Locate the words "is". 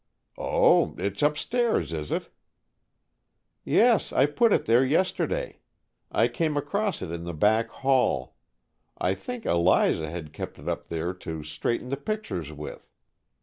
1.93-2.11